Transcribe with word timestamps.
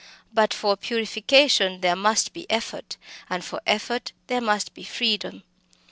But 0.33 0.51
for 0.51 0.75
purification 0.77 1.81
there 1.81 1.95
must 1.95 2.33
be 2.33 2.49
effort, 2.49 2.97
and 3.29 3.45
for 3.45 3.61
effort 3.67 4.13
there 4.25 4.41
must 4.41 4.73
be 4.73 4.83
freedom. 4.83 5.43